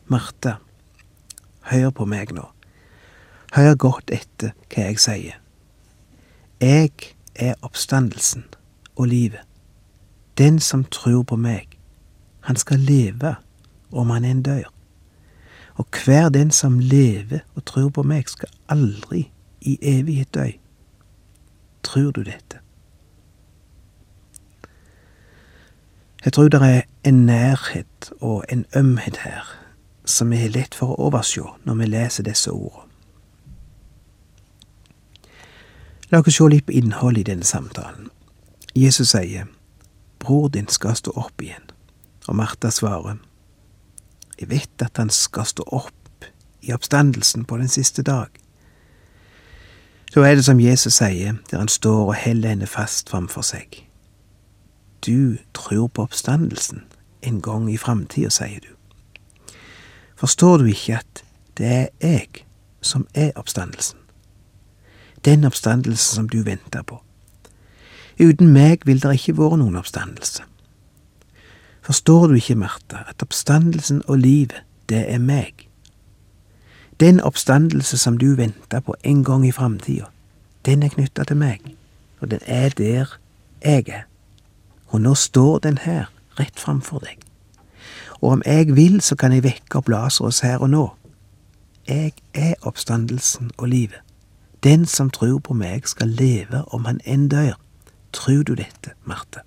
Martha, 0.08 0.60
hør 1.72 1.90
på 1.90 2.06
meg 2.06 2.32
nå. 2.36 2.46
Hør 3.54 3.76
godt 3.76 4.14
etter 4.14 4.54
hva 4.70 4.86
jeg 4.86 5.02
sier. 5.02 5.40
Jeg 6.62 6.92
er 7.36 7.58
oppstandelsen 7.62 8.46
og 8.96 9.10
livet. 9.10 9.42
Den 10.38 10.60
som 10.60 10.86
tror 10.86 11.24
på 11.24 11.36
meg, 11.36 11.78
han 12.48 12.56
skal 12.56 12.80
leve 12.80 13.36
om 13.92 14.10
han 14.10 14.26
en 14.26 14.46
dør 14.46 14.73
og 15.76 15.88
hver 16.06 16.30
den 16.30 16.52
som 16.52 16.80
lever 16.80 17.40
og 17.56 17.66
tror 17.66 17.90
på 17.90 18.04
meg, 18.04 18.30
skal 18.30 18.50
aldri 18.70 19.32
i 19.62 19.78
evighet 19.82 20.34
dø. 20.34 20.48
Tror 21.84 22.12
du 22.12 22.24
dette? 22.24 22.60
Jeg 26.26 26.34
tror 26.34 26.48
det 26.48 26.62
er 26.62 26.82
en 27.04 27.26
nærhet 27.26 28.12
og 28.22 28.46
en 28.50 28.66
ømhet 28.76 29.18
her 29.18 29.60
som 30.06 30.32
vi 30.32 30.38
har 30.38 30.50
lett 30.50 30.76
for 30.76 30.94
å 30.94 31.08
overse 31.08 31.44
når 31.64 31.76
vi 31.76 31.86
leser 31.86 32.24
disse 32.24 32.52
ordene. 32.52 32.90
La 36.12 36.20
oss 36.22 36.36
se 36.38 36.46
litt 36.48 36.68
på 36.68 36.76
innholdet 36.78 37.24
i 37.24 37.32
denne 37.32 37.48
samtalen. 37.48 38.12
Jesus 38.76 39.16
sier, 39.16 39.48
Bror 40.20 40.48
din 40.54 40.68
skal 40.70 40.96
stå 40.96 41.12
opp 41.18 41.42
igjen, 41.42 41.66
og 42.28 42.36
Martha 42.38 42.70
svarer, 42.70 43.18
jeg 44.40 44.50
vet 44.50 44.82
at 44.82 44.98
han 44.98 45.10
skal 45.10 45.46
stå 45.46 45.64
opp 45.72 46.26
i 46.62 46.74
oppstandelsen 46.74 47.46
på 47.46 47.58
den 47.58 47.68
siste 47.68 48.02
dag. 48.02 48.28
Så 50.14 50.22
er 50.22 50.36
det 50.36 50.46
som 50.46 50.60
Jesus 50.60 50.94
sier, 50.94 51.34
der 51.52 51.58
han 51.58 51.68
står 51.68 52.06
og 52.06 52.16
heller 52.16 52.50
henne 52.50 52.68
fast 52.68 53.10
framfor 53.10 53.42
seg. 53.42 53.84
Du 55.06 55.38
tror 55.54 55.88
på 55.88 56.06
oppstandelsen 56.06 56.84
en 57.22 57.42
gang 57.42 57.72
i 57.72 57.78
framtida, 57.78 58.30
sier 58.30 58.60
du. 58.60 58.70
Forstår 60.16 60.58
du 60.58 60.66
ikke 60.66 61.00
at 61.02 61.24
det 61.58 61.72
er 61.72 61.88
jeg 62.02 62.46
som 62.82 63.08
er 63.14 63.32
oppstandelsen? 63.36 63.98
Den 65.26 65.44
oppstandelsen 65.44 66.16
som 66.16 66.30
du 66.30 66.44
venter 66.44 66.84
på. 66.84 67.02
Uten 68.20 68.54
meg 68.54 68.86
vil 68.86 69.02
det 69.02 69.16
ikke 69.18 69.38
vært 69.38 69.60
noen 69.60 69.80
oppstandelse. 69.80 70.44
Forstår 71.84 72.28
du 72.28 72.34
ikke, 72.34 72.56
Martha, 72.56 73.04
at 73.08 73.22
oppstandelsen 73.22 74.02
og 74.08 74.18
livet, 74.18 74.64
det 74.90 75.04
er 75.12 75.20
meg? 75.20 75.68
Den 77.00 77.20
oppstandelse 77.20 77.98
som 77.98 78.18
du 78.18 78.36
venter 78.36 78.80
på 78.80 78.96
en 79.04 79.24
gang 79.24 79.48
i 79.48 79.52
framtida, 79.52 80.06
den 80.66 80.84
er 80.84 80.94
knytta 80.94 81.24
til 81.28 81.38
meg, 81.38 81.60
og 82.20 82.32
den 82.32 82.40
er 82.46 82.70
der 82.70 83.20
jeg 83.66 83.84
er. 83.88 84.08
Og 84.88 85.02
nå 85.02 85.16
står 85.16 85.60
den 85.60 85.78
her, 85.78 86.06
rett 86.40 86.60
framfor 86.60 87.04
deg. 87.04 87.20
Og 88.22 88.32
om 88.32 88.44
jeg 88.46 88.76
vil, 88.76 89.02
så 89.02 89.16
kan 89.16 89.34
jeg 89.34 89.44
vekke 89.44 89.78
opp 89.78 89.90
Lasarus 89.92 90.40
her 90.40 90.64
og 90.64 90.70
nå. 90.70 90.86
Jeg 91.88 92.14
er 92.34 92.54
oppstandelsen 92.62 93.52
og 93.58 93.68
livet. 93.68 94.00
Den 94.64 94.86
som 94.86 95.10
tror 95.10 95.40
på 95.40 95.54
meg, 95.54 95.88
skal 95.88 96.08
leve 96.08 96.64
om 96.72 96.86
han 96.86 97.02
enn 97.04 97.28
dør. 97.28 97.58
Tror 98.14 98.44
du 98.48 98.56
dette, 98.56 98.96
Marte? 99.04 99.44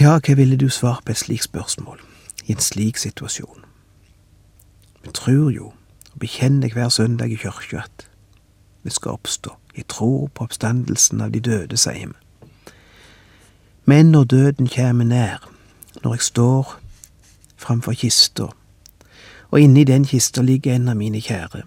Ja, 0.00 0.14
hva 0.16 0.34
ville 0.34 0.56
du 0.56 0.70
svart 0.72 1.04
på 1.04 1.12
et 1.12 1.18
slikt 1.20 1.44
spørsmål, 1.44 1.98
i 2.46 2.54
en 2.54 2.60
slik 2.64 2.96
situasjon? 2.96 3.64
Vi 5.04 5.10
tror 5.12 5.50
jo, 5.50 5.66
og 6.12 6.20
bekjenner 6.20 6.72
hver 6.72 6.88
søndag 6.88 7.28
i 7.28 7.36
kirka, 7.36 7.82
at 7.84 8.06
vi 8.82 8.90
skal 8.90 9.10
oppstå. 9.10 9.50
Jeg 9.76 9.84
tror 9.88 10.30
på 10.34 10.44
oppstandelsen 10.44 11.20
av 11.20 11.34
de 11.34 11.40
døde, 11.40 11.76
sier 11.76 12.08
vi. 12.08 12.72
Men 13.84 14.06
når 14.14 14.24
døden 14.24 14.70
kommer 14.72 15.04
nær, 15.04 15.44
når 16.04 16.14
jeg 16.14 16.22
står 16.22 16.80
framfor 17.56 17.92
kista, 17.92 18.48
og 19.50 19.60
inni 19.60 19.84
den 19.84 20.08
kista 20.08 20.40
ligger 20.42 20.74
en 20.74 20.88
av 20.88 20.96
mine 20.96 21.20
kjære, 21.20 21.62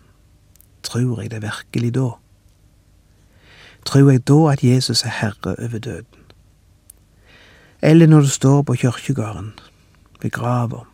tror 0.83 1.21
jeg 1.21 1.31
det 1.31 1.41
virkelig 1.45 1.93
da? 1.93 2.09
Tror 3.85 4.11
jeg 4.11 4.27
da 4.27 4.41
at 4.57 4.63
Jesus 4.63 5.03
er 5.03 5.19
herre 5.21 5.55
over 5.59 5.77
døden? 5.77 6.22
Eller 7.83 8.07
når 8.07 8.21
du 8.21 8.27
står 8.27 8.61
på 8.61 8.73
kirkegården, 8.79 9.53
ved 10.21 10.31
grava, 10.31 10.85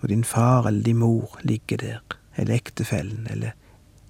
og 0.00 0.08
din 0.08 0.24
far 0.24 0.66
eller 0.66 0.82
din 0.82 0.96
mor 0.96 1.38
ligger 1.42 1.76
der, 1.76 2.00
eller 2.36 2.54
ektefellen, 2.54 3.26
eller 3.30 3.54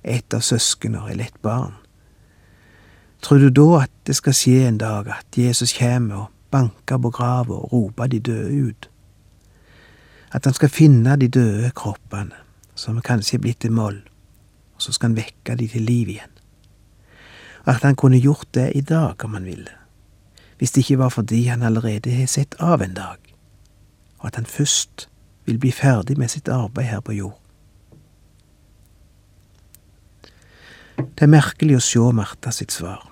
et 0.05 0.35
av 0.35 0.43
søsknene, 0.43 0.99
eller 1.11 1.25
et 1.25 1.37
barn. 1.43 1.77
Tror 3.23 3.39
du 3.39 3.53
da 3.55 3.85
at 3.85 3.93
det 4.07 4.17
skal 4.19 4.35
skje 4.35 4.65
en 4.67 4.81
dag 4.83 5.13
at 5.15 5.39
Jesus 5.39 5.77
kommer 5.79 6.25
og 6.25 6.33
banker 6.51 6.99
på 6.99 7.15
grava 7.15 7.55
og 7.55 7.73
roper 7.73 8.11
de 8.11 8.21
døde 8.21 8.67
ut? 8.67 8.91
At 10.33 10.45
han 10.45 10.59
skal 10.59 10.75
finne 10.75 11.15
de 11.17 11.29
døde 11.29 11.71
kroppene, 11.71 12.35
som 12.75 12.99
kanskje 12.99 13.39
er 13.39 13.47
blitt 13.47 13.63
til 13.63 13.73
moll, 13.79 14.03
og 14.75 14.83
så 14.83 14.93
skal 14.93 15.13
han 15.13 15.17
vekke 15.23 15.55
de 15.63 15.71
til 15.71 15.87
liv 15.87 16.11
igjen? 16.19 16.35
At 17.65 17.87
han 17.87 17.95
kunne 17.95 18.19
gjort 18.19 18.51
det 18.55 18.73
i 18.75 18.81
dag, 18.81 19.25
om 19.25 19.39
han 19.39 19.47
ville 19.47 19.84
hvis 20.59 20.71
det 20.71 20.85
ikke 20.85 20.99
var 20.99 21.09
fordi 21.09 21.45
han 21.47 21.63
allerede 21.63 22.11
har 22.15 22.27
sett 22.27 22.55
av 22.59 22.83
en 22.83 22.95
dag, 22.95 23.19
og 24.19 24.27
at 24.27 24.37
han 24.37 24.47
først 24.47 25.09
vil 25.45 25.59
bli 25.59 25.73
ferdig 25.73 26.19
med 26.19 26.29
sitt 26.29 26.49
arbeid 26.49 26.87
her 26.89 27.01
på 27.01 27.13
jord. 27.13 27.39
Det 30.97 31.27
er 31.27 31.31
merkelig 31.31 31.77
å 31.77 31.83
se 31.83 32.05
Martha 32.15 32.53
sitt 32.55 32.73
svar. 32.73 33.03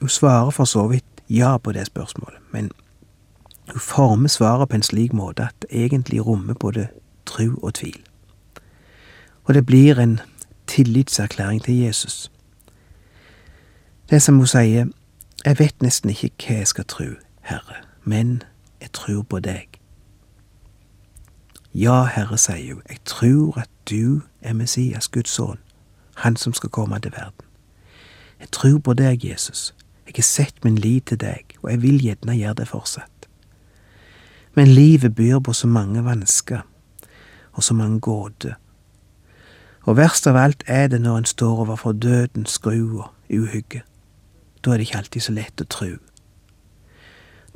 Hun 0.00 0.08
svarer 0.08 0.50
for 0.50 0.64
så 0.64 0.86
vidt 0.88 1.22
ja 1.28 1.56
på 1.58 1.72
det 1.72 1.86
spørsmålet, 1.86 2.40
men 2.52 2.70
hun 3.70 3.80
former 3.80 4.28
svaret 4.28 4.68
på 4.68 4.76
en 4.76 4.82
slik 4.82 5.12
måte 5.12 5.48
at 5.48 5.56
det 5.62 5.70
egentlig 5.84 6.26
rommer 6.26 6.54
både 6.54 6.88
tru 7.26 7.54
og 7.62 7.74
tvil. 7.74 8.00
Og 9.44 9.54
det 9.54 9.66
blir 9.66 10.00
en 10.00 10.20
tillitserklæring 10.66 11.62
til 11.64 11.74
Jesus. 11.74 12.30
Det 14.10 14.22
som 14.22 14.36
hun 14.36 14.46
sier, 14.46 14.88
jeg 15.44 15.58
vet 15.58 15.82
nesten 15.82 16.10
ikke 16.10 16.32
hva 16.46 16.58
jeg 16.58 16.66
skal 16.66 16.84
tru, 16.88 17.08
Herre, 17.42 17.82
men 18.04 18.42
jeg 18.80 18.92
tror 18.92 19.22
på 19.22 19.40
deg. 19.40 19.80
Ja, 21.74 22.04
Herre, 22.04 22.38
sier 22.38 22.74
hun, 22.74 22.82
jeg 22.88 23.02
tror 23.04 23.58
at 23.60 23.70
du 23.90 24.22
er 24.40 24.54
Messias, 24.54 25.08
Guds 25.08 25.30
sønn, 25.30 25.58
han 26.16 26.36
som 26.36 26.54
skal 26.54 26.70
komme 26.70 26.98
til 27.00 27.12
verden. 27.12 27.46
Jeg 28.40 28.50
tror 28.50 28.78
på 28.78 28.94
deg, 28.94 29.24
Jesus. 29.24 29.74
Jeg 30.06 30.14
har 30.16 30.22
sett 30.22 30.64
min 30.64 30.78
liv 30.78 31.00
til 31.00 31.20
deg, 31.20 31.56
og 31.62 31.70
jeg 31.70 31.82
vil 31.82 32.02
gjerne 32.02 32.36
gjøre 32.36 32.54
det 32.54 32.68
fortsatt. 32.68 33.28
Men 34.54 34.68
livet 34.68 35.14
byr 35.14 35.38
på 35.38 35.52
så 35.52 35.66
mange 35.66 36.04
vansker, 36.04 36.60
og 37.52 37.62
så 37.62 37.74
mange 37.74 38.00
gåter. 38.00 38.54
Og 39.82 39.96
verst 39.96 40.26
av 40.26 40.36
alt 40.36 40.62
er 40.66 40.88
det 40.88 41.00
når 41.00 41.18
en 41.18 41.24
står 41.24 41.64
overfor 41.66 41.92
dødens 41.92 42.50
skru 42.50 43.00
og 43.02 43.10
uhygge. 43.30 43.82
Da 44.64 44.70
er 44.70 44.76
det 44.76 44.88
ikke 44.88 44.98
alltid 44.98 45.20
så 45.20 45.32
lett 45.32 45.60
å 45.60 45.64
tru. 45.68 45.96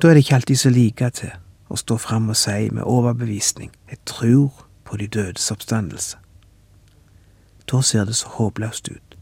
Da 0.01 0.09
er 0.09 0.13
det 0.13 0.23
ikke 0.23 0.35
alltid 0.35 0.59
så 0.61 0.69
like 0.69 1.09
til 1.17 1.31
å 1.69 1.77
stå 1.77 1.97
fram 1.97 2.29
og 2.29 2.37
si 2.37 2.69
med 2.69 2.85
overbevisning 2.85 3.71
jeg 3.89 3.99
tror 4.05 4.65
på 4.85 4.97
de 4.97 5.07
dødes 5.07 5.51
oppstandelse. 5.51 6.17
Da 7.71 7.81
ser 7.81 8.05
det 8.05 8.15
så 8.15 8.29
håpløst 8.37 8.89
ut. 8.89 9.17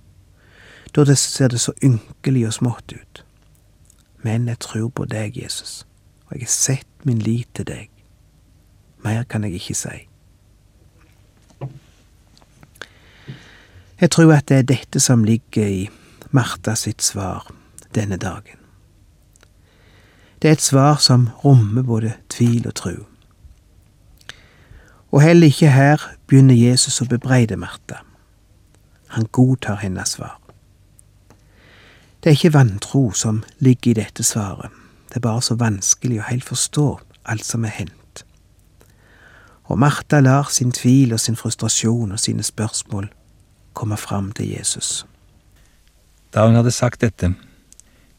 Da 0.96 1.16
ser 1.16 1.48
det 1.48 1.60
så 1.60 1.74
ynkelig 1.84 2.46
og 2.48 2.54
smått 2.54 2.94
ut. 2.94 3.24
Men 4.24 4.48
jeg 4.48 4.60
tror 4.60 4.90
på 4.90 5.06
deg, 5.06 5.38
Jesus, 5.38 5.86
og 6.28 6.36
jeg 6.36 6.48
har 6.48 6.54
sett 6.54 7.06
min 7.06 7.20
lit 7.20 7.48
til 7.56 7.68
deg. 7.68 7.90
Mer 9.04 9.24
kan 9.24 9.44
jeg 9.44 9.60
ikke 9.60 9.76
si. 9.76 9.98
Jeg 14.02 14.12
tror 14.12 14.34
at 14.34 14.50
det 14.50 14.58
er 14.58 14.68
dette 14.74 15.00
som 15.00 15.24
ligger 15.24 15.68
i 15.68 15.90
Martha 16.32 16.76
sitt 16.76 17.02
svar 17.02 17.48
denne 17.96 18.18
dagen. 18.18 18.58
Det 20.42 20.48
er 20.48 20.52
et 20.52 20.62
svar 20.62 20.96
som 21.02 21.30
rommer 21.44 21.82
både 21.82 22.14
tvil 22.30 22.68
og 22.68 22.76
tro. 22.76 22.96
Og 25.12 25.22
heller 25.22 25.48
ikke 25.48 25.72
her 25.72 26.02
begynner 26.28 26.56
Jesus 26.56 27.02
å 27.02 27.08
bebreide 27.10 27.58
Martha. 27.58 28.04
Han 29.16 29.26
godtar 29.32 29.80
hennes 29.82 30.18
svar. 30.18 30.38
Det 32.24 32.30
er 32.30 32.36
ikke 32.36 32.54
vantro 32.54 33.12
som 33.12 33.44
ligger 33.60 33.92
i 33.92 34.00
dette 34.02 34.24
svaret, 34.24 34.72
det 35.08 35.16
er 35.16 35.24
bare 35.24 35.42
så 35.42 35.56
vanskelig 35.56 36.20
å 36.20 36.28
helt 36.28 36.44
forstå 36.44 36.88
alt 37.32 37.46
som 37.46 37.66
er 37.66 37.74
hendt. 37.74 38.24
Og 39.68 39.80
Martha 39.80 40.20
lar 40.20 40.50
sin 40.52 40.72
tvil 40.72 41.14
og 41.14 41.20
sin 41.20 41.36
frustrasjon 41.36 42.12
og 42.12 42.20
sine 42.20 42.44
spørsmål 42.44 43.08
komme 43.74 43.98
fram 43.98 44.32
til 44.32 44.50
Jesus. 44.50 45.06
Da 46.34 46.46
hun 46.48 46.56
hadde 46.56 46.72
sagt 46.72 47.02
dette, 47.02 47.34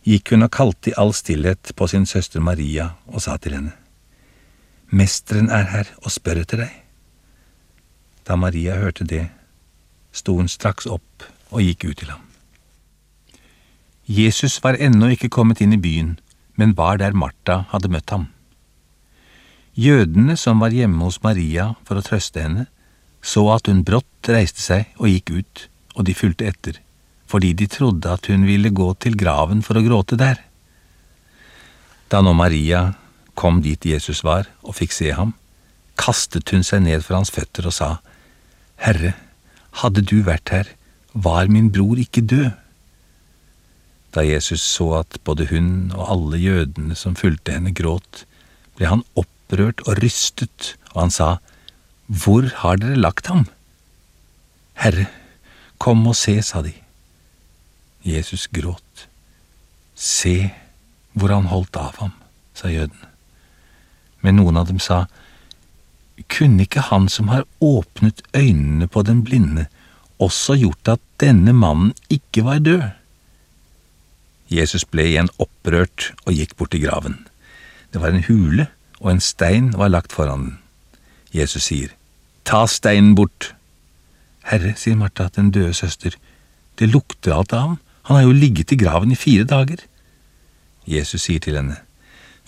gikk 0.09 0.33
hun 0.33 0.47
og 0.47 0.53
kalte 0.55 0.93
i 0.93 0.97
all 0.97 1.13
stillhet 1.17 1.75
på 1.77 1.89
sin 1.91 2.07
søster 2.09 2.41
Maria 2.41 2.95
og 3.13 3.21
sa 3.25 3.37
til 3.37 3.59
henne, 3.59 3.75
Mesteren 4.89 5.51
er 5.53 5.67
her 5.69 5.91
og 6.01 6.15
spør 6.15 6.41
etter 6.41 6.63
deg. 6.63 6.71
Da 8.25 8.39
Maria 8.41 8.79
hørte 8.81 9.05
det, 9.05 9.27
sto 10.17 10.39
hun 10.39 10.49
straks 10.49 10.89
opp 10.89 11.27
og 11.51 11.61
gikk 11.61 11.91
ut 11.91 11.99
til 12.01 12.15
ham. 12.15 12.25
Jesus 14.09 14.57
var 14.65 14.81
ennå 14.81 15.11
ikke 15.13 15.29
kommet 15.29 15.61
inn 15.61 15.77
i 15.77 15.81
byen, 15.81 16.17
men 16.57 16.73
var 16.77 16.97
der 16.97 17.13
Martha 17.13 17.67
hadde 17.75 17.93
møtt 17.93 18.09
ham. 18.17 18.31
Jødene 19.77 20.39
som 20.41 20.65
var 20.65 20.73
hjemme 20.73 21.05
hos 21.05 21.21
Maria 21.23 21.75
for 21.85 22.01
å 22.01 22.07
trøste 22.07 22.41
henne, 22.41 22.65
så 23.21 23.45
at 23.53 23.69
hun 23.69 23.85
brått 23.85 24.33
reiste 24.33 24.65
seg 24.65 24.89
og 24.97 25.13
gikk 25.13 25.35
ut, 25.37 25.69
og 26.01 26.09
de 26.09 26.17
fulgte 26.17 26.49
etter 26.49 26.81
fordi 27.29 27.53
de 27.53 27.69
trodde 27.71 28.09
at 28.11 28.29
hun 28.33 28.47
ville 28.49 28.73
gå 28.73 28.89
til 29.03 29.17
graven 29.21 29.61
for 29.65 29.79
å 29.79 29.85
gråte 29.85 30.17
der. 30.21 30.41
Da 32.09 32.23
nå 32.25 32.33
Maria 32.37 32.95
kom 33.39 33.61
dit 33.63 33.85
Jesus 33.85 34.25
var 34.25 34.49
og 34.65 34.79
fikk 34.81 34.95
se 34.97 35.13
ham, 35.15 35.35
kastet 36.01 36.55
hun 36.55 36.65
seg 36.65 36.87
ned 36.87 37.05
for 37.05 37.19
hans 37.19 37.33
føtter 37.35 37.69
og 37.69 37.75
sa, 37.77 37.91
Herre, 38.81 39.13
hadde 39.83 40.05
du 40.07 40.23
vært 40.27 40.55
her, 40.55 40.73
var 41.13 41.51
min 41.53 41.69
bror 41.75 42.01
ikke 42.01 42.25
død. 42.25 42.49
Da 44.15 44.25
Jesus 44.25 44.65
så 44.65 45.03
at 45.03 45.19
både 45.27 45.51
hun 45.53 45.93
og 45.93 46.09
alle 46.15 46.41
jødene 46.41 46.97
som 46.97 47.19
fulgte 47.19 47.53
henne, 47.55 47.75
gråt, 47.77 48.25
ble 48.79 48.89
han 48.89 49.05
opprørt 49.19 49.83
og 49.87 50.01
rystet, 50.03 50.75
og 50.95 51.05
han 51.05 51.15
sa, 51.15 51.31
Hvor 52.09 52.49
har 52.63 52.81
dere 52.81 52.97
lagt 52.97 53.29
ham? 53.29 53.45
Herre, 54.79 55.11
kom 55.83 56.07
og 56.09 56.17
se, 56.17 56.39
sa 56.43 56.63
de. 56.65 56.73
Jesus 58.03 58.47
gråt. 58.47 59.09
Se 59.95 60.51
hvor 61.19 61.33
han 61.35 61.51
holdt 61.51 61.77
av 61.77 61.97
ham, 61.99 62.13
sa 62.55 62.71
jøden. 62.71 62.99
Men 64.23 64.39
noen 64.39 64.59
av 64.61 64.69
dem 64.71 64.79
sa, 64.83 65.07
kunne 66.31 66.65
ikke 66.67 66.89
han 66.91 67.09
som 67.11 67.31
har 67.31 67.47
åpnet 67.63 68.23
øynene 68.37 68.89
på 68.91 69.03
den 69.07 69.23
blinde, 69.27 69.67
også 70.19 70.57
gjort 70.59 70.95
at 70.97 71.03
denne 71.23 71.55
mannen 71.55 71.93
ikke 72.11 72.45
var 72.47 72.63
død? 72.63 72.89
Jesus 74.51 74.87
ble 74.89 75.05
igjen 75.11 75.31
opprørt 75.39 76.13
og 76.25 76.35
gikk 76.35 76.57
bort 76.59 76.73
til 76.75 76.87
graven. 76.87 77.21
Det 77.93 78.01
var 78.03 78.15
en 78.15 78.25
hule, 78.27 78.67
og 78.99 79.13
en 79.13 79.23
stein 79.23 79.71
var 79.79 79.93
lagt 79.93 80.13
foran 80.13 80.49
den. 80.49 80.57
Jesus 81.33 81.69
sier, 81.69 81.93
Ta 82.49 82.65
steinen 82.67 83.13
bort. 83.15 83.53
Herre, 84.49 84.73
sier 84.81 84.97
Martha, 84.97 85.29
den 85.29 85.51
døde 85.53 85.75
søster, 85.77 86.15
det 86.81 86.89
lukter 86.89 87.35
alt 87.37 87.53
av 87.53 87.61
ham, 87.61 87.77
Han 88.09 88.17
har 88.17 88.23
jo 88.25 88.33
ligget 88.33 88.73
i 88.73 88.77
graven 88.81 89.13
i 89.13 89.21
fire 89.21 89.45
dager. 89.45 89.83
Jesus 90.89 91.27
sier 91.29 91.43
til 91.45 91.59
henne, 91.61 91.77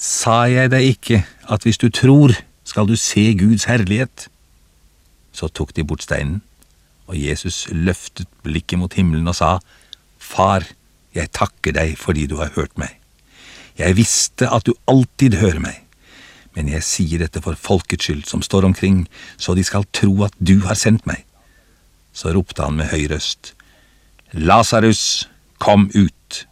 Sa 0.00 0.46
jeg 0.48 0.70
deg 0.72 0.86
ikke 0.94 1.18
at 1.52 1.66
hvis 1.66 1.76
du 1.76 1.90
tror, 1.92 2.32
skal 2.64 2.86
du 2.88 2.96
se 2.96 3.34
Guds 3.36 3.66
herlighet? 3.68 4.30
Så 5.36 5.50
tok 5.52 5.74
de 5.76 5.84
bort 5.84 6.06
steinen, 6.06 6.40
og 7.04 7.18
Jesus 7.20 7.66
løftet 7.68 8.28
blikket 8.40 8.80
mot 8.80 8.94
himmelen 8.96 9.28
og 9.28 9.36
sa, 9.36 9.58
Far, 10.16 10.64
jeg 11.12 11.28
takker 11.36 11.76
deg 11.76 11.92
fordi 12.00 12.24
du 12.30 12.38
har 12.40 12.54
hørt 12.56 12.72
meg. 12.80 12.96
Jeg 13.76 13.98
visste 13.98 14.48
at 14.48 14.64
du 14.64 14.72
alltid 14.88 15.36
hører 15.42 15.60
meg, 15.60 15.82
men 16.56 16.70
jeg 16.72 16.86
sier 16.88 17.20
dette 17.20 17.42
for 17.44 17.58
folkets 17.58 18.08
skyld 18.08 18.24
som 18.30 18.40
står 18.40 18.64
omkring, 18.70 19.04
så 19.36 19.52
de 19.52 19.64
skal 19.66 19.84
tro 19.92 20.14
at 20.24 20.32
du 20.40 20.62
har 20.64 20.80
sendt 20.80 21.04
meg. 21.04 21.26
Så 22.16 22.32
ropte 22.32 22.64
han 22.64 22.80
med 22.80 22.88
høy 22.94 23.10
røst, 23.12 23.52
Lasarus, 24.32 25.28
kom 25.60 25.90
ut! 25.94 26.46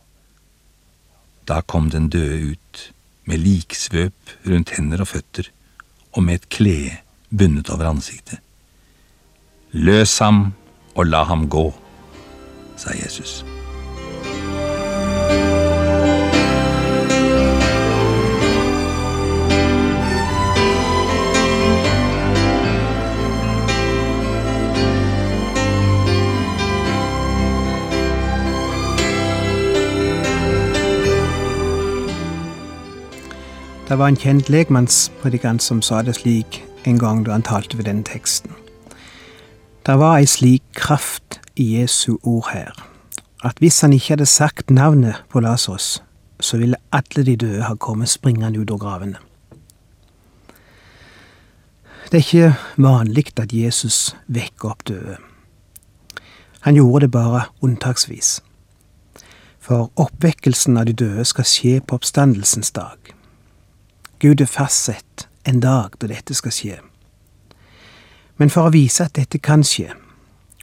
Da 1.49 1.63
kom 1.65 1.89
den 1.91 2.11
døde 2.13 2.53
ut 2.53 2.83
med 3.29 3.41
liksvøp 3.41 4.37
rundt 4.49 4.75
hender 4.77 5.01
og 5.05 5.13
føtter 5.15 5.49
og 6.13 6.25
med 6.25 6.41
et 6.41 6.49
klede 6.53 6.99
bundet 7.29 7.71
over 7.73 7.89
ansiktet. 7.89 8.41
Løs 9.73 10.19
ham 10.25 10.53
og 10.95 11.07
la 11.09 11.25
ham 11.29 11.49
gå, 11.49 11.71
sa 12.77 12.97
Jesus. 12.97 13.45
Det 33.89 33.99
var 33.99 34.09
en 34.09 34.17
kjent 34.21 34.51
lekmannspredikant 34.53 35.63
som 35.65 35.79
sa 35.83 36.03
det 36.05 36.19
slik 36.19 36.59
en 36.85 36.99
gang 37.01 37.23
da 37.25 37.33
han 37.33 37.43
talte 37.43 37.79
ved 37.79 37.87
denne 37.89 38.05
teksten. 38.05 38.53
Det 39.87 39.95
var 39.97 40.19
ei 40.19 40.27
slik 40.29 40.63
kraft 40.77 41.39
i 41.57 41.65
Jesu 41.79 42.19
ord 42.23 42.51
her, 42.53 42.77
at 43.45 43.57
hvis 43.65 43.81
han 43.81 43.97
ikke 43.97 44.11
hadde 44.11 44.27
sagt 44.27 44.71
navnet 44.71 45.25
på 45.33 45.41
Lasarus, 45.41 46.03
så 46.41 46.61
ville 46.61 46.77
alle 46.93 47.25
de 47.25 47.37
døde 47.37 47.63
ha 47.65 47.75
kommet 47.75 48.13
springende 48.13 48.61
ut 48.61 48.71
av 48.71 48.79
gravene. 48.79 49.17
Det 52.13 52.21
er 52.21 52.27
ikke 52.27 52.55
vanlig 52.77 53.31
at 53.41 53.53
Jesus 53.53 54.17
vekker 54.27 54.69
opp 54.69 54.85
døde. 54.89 55.17
Han 56.61 56.77
gjorde 56.77 57.07
det 57.07 57.11
bare 57.11 57.47
unntaksvis. 57.65 58.43
For 59.61 59.89
oppvekkelsen 59.97 60.77
av 60.77 60.85
de 60.85 60.93
døde 60.93 61.25
skal 61.25 61.49
skje 61.49 61.81
på 61.81 61.97
oppstandelsens 61.97 62.71
dag. 62.77 63.18
Gud 64.21 64.41
er 64.41 64.47
fastsett 64.47 65.29
en 65.45 65.61
dag 65.61 65.95
da 66.01 66.09
dette 66.11 66.35
skal 66.35 66.53
skje. 66.55 66.79
Men 68.39 68.51
for 68.51 68.67
å 68.67 68.75
vise 68.75 69.05
at 69.07 69.15
dette 69.15 69.39
kan 69.39 69.63
skje, 69.67 69.93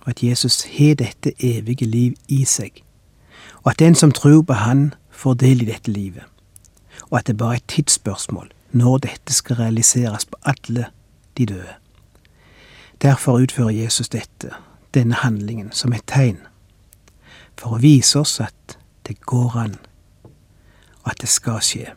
og 0.03 0.11
at 0.11 0.23
Jesus 0.23 0.65
har 0.75 0.97
dette 0.99 1.31
evige 1.39 1.87
liv 1.87 2.17
i 2.27 2.43
seg, 2.45 2.83
og 3.63 3.71
at 3.71 3.79
den 3.79 3.95
som 3.95 4.11
tror 4.11 4.43
på 4.43 4.53
Han, 4.53 4.93
får 5.11 5.33
del 5.39 5.61
i 5.63 5.69
dette 5.71 5.91
livet, 5.91 6.23
og 7.09 7.19
at 7.19 7.27
det 7.27 7.37
bare 7.37 7.55
er 7.55 7.63
et 7.63 7.71
tidsspørsmål 7.71 8.51
når 8.71 8.97
dette 9.07 9.33
skal 9.33 9.55
realiseres 9.55 10.25
på 10.25 10.37
alle 10.43 10.89
de 11.37 11.45
døde. 11.45 11.75
Derfor 13.01 13.39
utfører 13.39 13.69
Jesus 13.69 14.09
dette, 14.09 14.51
denne 14.93 15.15
handlingen, 15.15 15.71
som 15.71 15.93
et 15.93 16.03
tegn, 16.07 16.43
for 17.55 17.75
å 17.75 17.83
vise 17.83 18.19
oss 18.19 18.39
at 18.43 18.77
det 19.07 19.21
går 19.23 19.55
an, 19.63 19.77
og 21.03 21.11
at 21.15 21.23
det 21.23 21.31
skal 21.31 21.63
skje. 21.63 21.93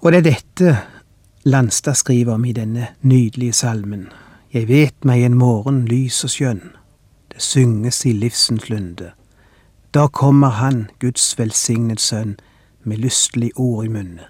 Og 0.00 0.12
det 0.12 0.18
er 0.18 0.30
dette 0.30 0.78
Landstad 1.46 1.94
skriver 1.94 2.34
om 2.34 2.44
i 2.44 2.52
denne 2.52 2.86
nydelige 3.02 3.52
salmen. 3.52 4.08
Jeg 4.52 4.68
vet 4.68 5.04
meg 5.04 5.22
en 5.22 5.34
morgen 5.38 5.84
lys 5.86 6.24
og 6.24 6.30
skjønn, 6.30 6.62
det 7.32 7.42
synges 7.42 8.00
i 8.06 8.12
livsens 8.12 8.68
lunde. 8.70 9.12
Da 9.94 10.06
kommer 10.06 10.48
Han, 10.48 10.90
Guds 11.00 11.38
velsignet 11.38 12.00
sønn, 12.00 12.36
med 12.84 12.96
lystelig 12.96 13.52
ord 13.56 13.84
i 13.84 13.88
munne. 13.88 14.26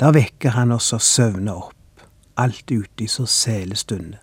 Da 0.00 0.10
vekker 0.10 0.50
Han 0.50 0.72
oss 0.72 0.92
og 0.92 1.02
søvner 1.02 1.52
opp, 1.52 2.06
alt 2.36 2.70
ute 2.70 3.04
i 3.04 3.06
så 3.06 3.26
sæle 3.26 3.76
stunde. 3.76 4.18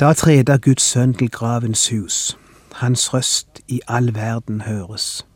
Da 0.00 0.12
treder 0.12 0.58
Guds 0.58 0.82
sønn 0.82 1.14
til 1.14 1.30
gravens 1.30 1.88
hus, 1.88 2.38
hans 2.72 3.14
røst 3.14 3.60
i 3.68 3.80
all 3.88 4.14
verden 4.14 4.60
høres. 4.60 5.26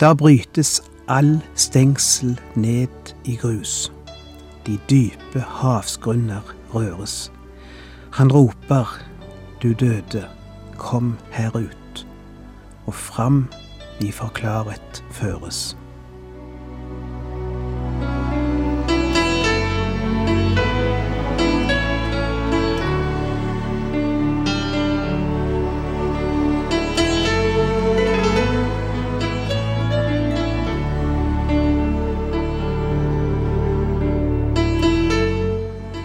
Da 0.00 0.14
brytes 0.14 0.82
all 1.08 1.40
stengsel 1.54 2.40
ned 2.54 3.14
i 3.24 3.36
grus. 3.36 3.92
De 4.66 4.78
dype 4.90 5.40
havsgrunner 5.40 6.54
røres. 6.74 7.32
Han 8.12 8.32
roper, 8.32 9.00
du 9.62 9.72
døde, 9.72 10.28
kom 10.78 11.16
her 11.30 11.56
ut, 11.56 12.06
og 12.86 12.94
fram 12.94 13.48
vi 14.00 14.10
forklaret 14.10 15.04
føres. 15.10 15.76